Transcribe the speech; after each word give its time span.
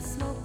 smoke. 0.00 0.37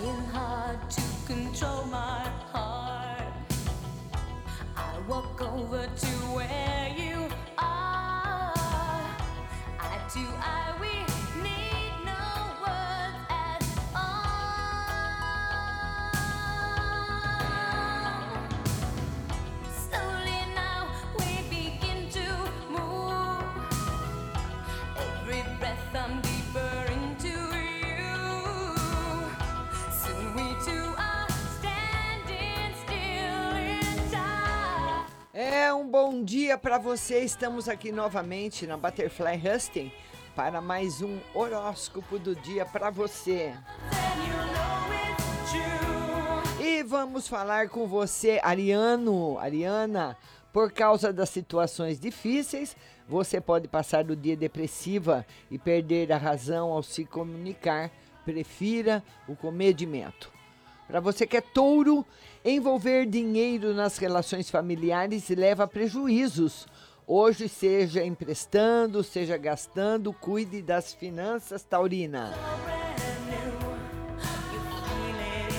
Trying 0.00 0.24
hard 0.32 0.90
to 0.92 1.02
control 1.26 1.84
my 1.84 2.26
heart. 2.52 3.34
I 4.74 4.98
walk 5.06 5.42
over 5.42 5.84
to 5.84 6.06
where 6.34 6.88
you 6.96 7.28
are. 7.58 8.54
I 9.78 10.00
do, 10.14 10.24
I, 10.38 10.59
bom 36.20 36.24
dia 36.24 36.58
para 36.58 36.76
você. 36.76 37.20
Estamos 37.20 37.66
aqui 37.66 37.90
novamente 37.90 38.66
na 38.66 38.76
Butterfly 38.76 39.40
Husting 39.42 39.90
para 40.36 40.60
mais 40.60 41.00
um 41.00 41.18
horóscopo 41.34 42.18
do 42.18 42.36
dia 42.36 42.66
para 42.66 42.90
você. 42.90 43.54
E 46.60 46.82
vamos 46.82 47.26
falar 47.26 47.70
com 47.70 47.86
você, 47.86 48.38
Ariano, 48.42 49.38
Ariana. 49.38 50.14
Por 50.52 50.70
causa 50.70 51.10
das 51.10 51.30
situações 51.30 51.98
difíceis, 51.98 52.76
você 53.08 53.40
pode 53.40 53.66
passar 53.66 54.04
o 54.10 54.14
dia 54.14 54.36
depressiva 54.36 55.24
e 55.50 55.58
perder 55.58 56.12
a 56.12 56.18
razão 56.18 56.70
ao 56.70 56.82
se 56.82 57.06
comunicar. 57.06 57.90
Prefira 58.26 59.02
o 59.26 59.34
comedimento. 59.34 60.39
Para 60.90 60.98
você 60.98 61.24
que 61.24 61.36
é 61.36 61.40
touro, 61.40 62.04
envolver 62.44 63.06
dinheiro 63.06 63.72
nas 63.72 63.96
relações 63.96 64.50
familiares 64.50 65.28
leva 65.28 65.62
a 65.62 65.68
prejuízos. 65.68 66.66
Hoje, 67.06 67.48
seja 67.48 68.04
emprestando, 68.04 69.04
seja 69.04 69.36
gastando, 69.36 70.12
cuide 70.12 70.60
das 70.60 70.92
finanças, 70.92 71.62
Taurina. 71.62 72.32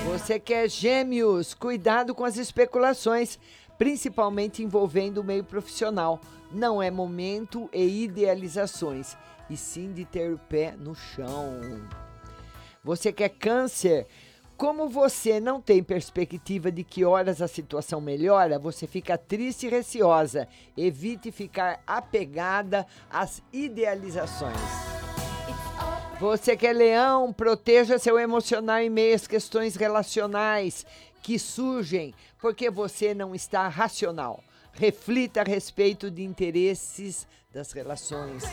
Você 0.06 0.38
que 0.38 0.54
é 0.54 0.68
gêmeos, 0.68 1.54
cuidado 1.54 2.14
com 2.14 2.26
as 2.26 2.36
especulações, 2.36 3.40
principalmente 3.78 4.62
envolvendo 4.62 5.20
o 5.20 5.24
meio 5.24 5.46
profissional. 5.46 6.20
Não 6.52 6.84
é 6.84 6.92
momento 6.92 7.70
e 7.72 8.04
idealizações, 8.04 9.16
e 9.50 9.56
sim 9.56 9.94
de 9.94 10.04
ter 10.04 10.34
o 10.34 10.38
pé 10.38 10.76
no 10.78 10.94
chão. 10.94 11.62
Você 12.84 13.14
que 13.14 13.24
é 13.24 13.30
câncer, 13.30 14.08
como 14.62 14.88
você 14.88 15.40
não 15.40 15.60
tem 15.60 15.82
perspectiva 15.82 16.72
de 16.72 16.84
que 16.84 17.04
horas 17.04 17.42
a 17.42 17.48
situação 17.48 18.00
melhora, 18.00 18.60
você 18.60 18.86
fica 18.86 19.18
triste 19.18 19.66
e 19.66 19.70
receosa. 19.70 20.48
Evite 20.78 21.32
ficar 21.32 21.82
apegada 21.88 22.86
às 23.10 23.42
idealizações. 23.52 24.56
Você 26.20 26.56
que 26.56 26.68
é 26.68 26.74
leão, 26.74 27.34
proteja 27.34 27.98
seu 27.98 28.20
emocional 28.20 28.78
em 28.78 28.88
meio 28.88 29.16
às 29.16 29.26
questões 29.26 29.76
relacionais 29.76 30.86
que 31.24 31.40
surgem 31.40 32.14
porque 32.40 32.70
você 32.70 33.16
não 33.16 33.34
está 33.34 33.68
racional. 33.68 34.44
Reflita 34.74 35.42
a 35.42 35.44
respeito 35.44 36.12
de 36.12 36.22
interesses 36.24 37.28
das 37.52 37.72
relações. 37.72 38.44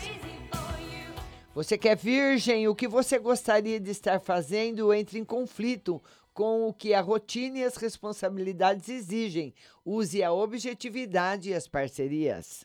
Você 1.59 1.77
que 1.77 1.89
é 1.89 1.97
virgem, 1.97 2.69
o 2.69 2.75
que 2.75 2.87
você 2.87 3.19
gostaria 3.19 3.81
de 3.81 3.91
estar 3.91 4.21
fazendo 4.21 4.95
entra 4.95 5.19
em 5.19 5.25
conflito 5.25 6.01
com 6.33 6.69
o 6.69 6.73
que 6.73 6.95
a 6.95 7.01
rotina 7.01 7.59
e 7.59 7.65
as 7.65 7.77
responsabilidades 7.77 8.89
exigem. 8.89 9.53
Use 9.85 10.23
a 10.23 10.33
objetividade 10.33 11.51
e 11.51 11.55
as 11.55 11.67
parcerias. 11.67 12.65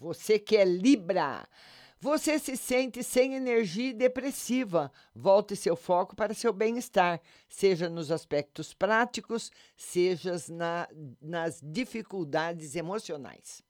Você 0.00 0.36
que 0.36 0.56
é 0.56 0.64
Libra, 0.64 1.48
você 2.00 2.40
se 2.40 2.56
sente 2.56 3.04
sem 3.04 3.36
energia 3.36 3.90
e 3.90 3.94
depressiva. 3.94 4.90
Volte 5.14 5.54
seu 5.54 5.76
foco 5.76 6.16
para 6.16 6.34
seu 6.34 6.52
bem-estar, 6.52 7.20
seja 7.48 7.88
nos 7.88 8.10
aspectos 8.10 8.74
práticos, 8.74 9.52
seja 9.76 10.34
na, 10.48 10.88
nas 11.22 11.60
dificuldades 11.62 12.74
emocionais. 12.74 13.62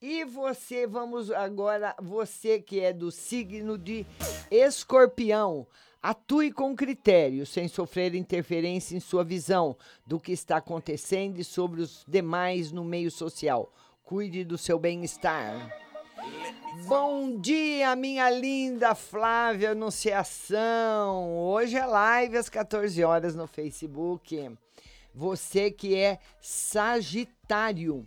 E 0.00 0.24
você, 0.24 0.86
vamos 0.86 1.30
agora, 1.30 1.94
você 2.00 2.60
que 2.60 2.80
é 2.80 2.92
do 2.92 3.10
signo 3.10 3.78
de 3.78 4.04
escorpião, 4.50 5.66
atue 6.02 6.52
com 6.52 6.76
critério, 6.76 7.46
sem 7.46 7.66
sofrer 7.68 8.14
interferência 8.14 8.94
em 8.94 9.00
sua 9.00 9.24
visão 9.24 9.76
do 10.06 10.20
que 10.20 10.32
está 10.32 10.58
acontecendo 10.58 11.38
e 11.38 11.44
sobre 11.44 11.80
os 11.80 12.04
demais 12.06 12.70
no 12.70 12.84
meio 12.84 13.10
social. 13.10 13.72
Cuide 14.02 14.44
do 14.44 14.58
seu 14.58 14.78
bem-estar. 14.78 15.74
Bom 16.86 17.38
dia, 17.40 17.96
minha 17.96 18.28
linda 18.28 18.94
Flávia 18.94 19.70
Anunciação. 19.70 21.38
Hoje 21.38 21.76
é 21.78 21.86
live 21.86 22.36
às 22.36 22.50
14 22.50 23.02
horas 23.02 23.34
no 23.34 23.46
Facebook. 23.46 24.54
Você 25.14 25.70
que 25.70 25.94
é 25.94 26.18
Sagitário. 26.40 28.06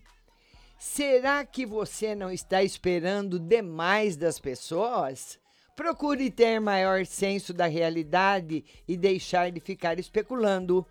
Será 0.77 1.43
que 1.43 1.65
você 1.65 2.13
não 2.13 2.31
está 2.31 2.61
esperando 2.61 3.39
demais 3.39 4.15
das 4.15 4.39
pessoas? 4.39 5.39
Procure 5.75 6.29
ter 6.29 6.59
maior 6.59 7.03
senso 7.03 7.51
da 7.51 7.65
realidade 7.65 8.63
e 8.87 8.95
deixar 8.95 9.51
de 9.51 9.59
ficar 9.59 9.99
especulando. 9.99 10.85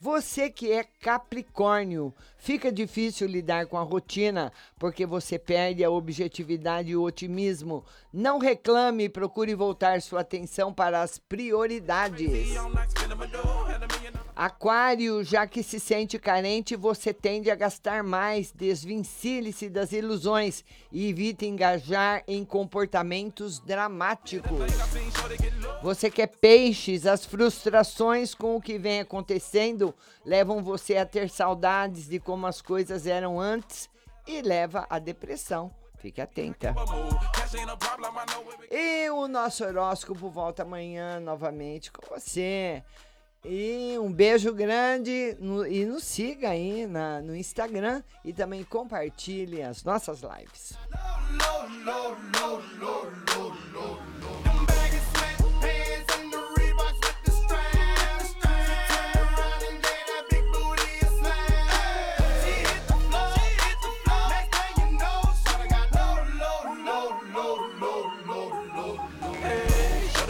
Você 0.00 0.50
que 0.50 0.72
é 0.72 0.82
Capricórnio, 0.82 2.12
fica 2.38 2.72
difícil 2.72 3.28
lidar 3.28 3.66
com 3.66 3.76
a 3.76 3.82
rotina 3.82 4.52
porque 4.78 5.06
você 5.06 5.38
perde 5.38 5.84
a 5.84 5.90
objetividade 5.90 6.90
e 6.90 6.96
o 6.96 7.02
otimismo. 7.02 7.84
Não 8.12 8.38
reclame 8.38 9.04
e 9.04 9.08
procure 9.08 9.54
voltar 9.54 10.00
sua 10.00 10.22
atenção 10.22 10.72
para 10.72 11.02
as 11.02 11.18
prioridades. 11.18 12.48
Aquário, 14.40 15.22
já 15.22 15.46
que 15.46 15.62
se 15.62 15.78
sente 15.78 16.18
carente, 16.18 16.74
você 16.74 17.12
tende 17.12 17.50
a 17.50 17.54
gastar 17.54 18.02
mais. 18.02 18.50
Desvincile-se 18.50 19.68
das 19.68 19.92
ilusões 19.92 20.64
e 20.90 21.10
evite 21.10 21.44
engajar 21.44 22.24
em 22.26 22.42
comportamentos 22.42 23.58
dramáticos. 23.58 24.58
Você 25.82 26.10
que 26.10 26.22
é 26.22 26.26
peixes, 26.26 27.04
as 27.04 27.26
frustrações 27.26 28.34
com 28.34 28.56
o 28.56 28.62
que 28.62 28.78
vem 28.78 29.00
acontecendo 29.00 29.94
levam 30.24 30.62
você 30.62 30.96
a 30.96 31.04
ter 31.04 31.28
saudades 31.28 32.08
de 32.08 32.18
como 32.18 32.46
as 32.46 32.62
coisas 32.62 33.06
eram 33.06 33.38
antes 33.38 33.90
e 34.26 34.40
leva 34.40 34.86
à 34.88 34.98
depressão. 34.98 35.70
Fique 35.98 36.18
atenta. 36.18 36.74
E 38.70 39.10
o 39.10 39.28
nosso 39.28 39.64
horóscopo 39.64 40.30
volta 40.30 40.62
amanhã 40.62 41.20
novamente 41.20 41.92
com 41.92 42.00
você. 42.08 42.82
E 43.44 43.96
um 43.98 44.12
beijo 44.12 44.52
grande 44.52 45.34
no- 45.40 45.66
e 45.66 45.86
nos 45.86 46.04
siga 46.04 46.50
aí 46.50 46.86
na, 46.86 47.22
no 47.22 47.34
Instagram 47.34 48.02
e 48.24 48.32
também 48.32 48.62
compartilhe 48.64 49.62
as 49.62 49.82
nossas 49.82 50.20
lives. 50.20 50.74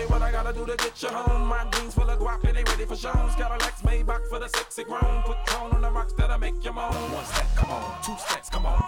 What 0.08 0.22
I 0.22 0.32
gotta 0.32 0.52
do 0.52 0.66
to 0.66 0.76
get 0.76 1.02
you 1.02 1.08
home? 1.08 1.48
My 1.48 1.64
jeans 1.72 1.94
full 1.94 2.08
of 2.08 2.18
guap 2.18 2.44
and 2.44 2.56
they 2.56 2.64
ready 2.64 2.84
for 2.84 2.96
shows. 2.96 3.34
Got 3.36 3.52
a 3.52 3.58
Cadillacs 3.58 3.82
Maybach 3.82 4.28
for 4.28 4.38
the 4.38 4.48
sexy 4.48 4.84
grown. 4.84 5.22
Put 5.24 5.36
tone 5.46 5.72
on 5.72 5.82
the 5.82 5.90
rocks 5.90 6.12
that'll 6.14 6.38
make 6.38 6.64
you 6.64 6.72
moan. 6.72 6.92
One 6.92 7.24
step, 7.24 7.46
come 7.56 7.70
on. 7.70 8.02
Two 8.04 8.16
steps, 8.18 8.48
come 8.48 8.66
on. 8.66 8.78